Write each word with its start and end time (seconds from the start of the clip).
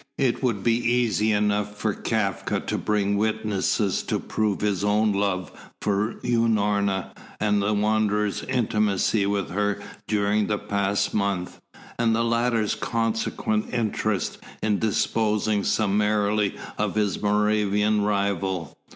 It 0.17 0.41
would 0.41 0.63
be 0.63 0.83
easy 0.83 1.31
enough 1.31 1.77
for 1.77 1.93
Kafka 1.93 2.59
to 2.65 2.77
bring 2.79 3.17
witnesses 3.17 4.01
to 4.07 4.17
prove 4.19 4.61
his 4.61 4.83
own 4.83 5.11
love 5.13 5.51
for 5.79 6.15
Unorna 6.23 7.11
and 7.39 7.61
the 7.61 7.75
Wanderer's 7.75 8.41
intimacy 8.41 9.27
with 9.27 9.51
her 9.51 9.79
during 10.07 10.47
the 10.47 10.57
past 10.57 11.13
month, 11.13 11.61
and 11.99 12.15
the 12.15 12.23
latter's 12.25 12.73
consequent 12.73 13.71
interest 13.75 14.39
in 14.63 14.79
disposing 14.79 15.63
summarily 15.63 16.57
of 16.79 16.95
his 16.95 17.21
Moravian 17.21 18.01
rival. 18.01 18.79